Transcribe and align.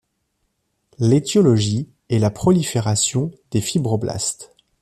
L'étiologie 0.97 1.87
est 2.09 2.17
la 2.17 2.31
prolifération 2.31 3.29
des 3.51 3.61
fibroblastes. 3.61 4.55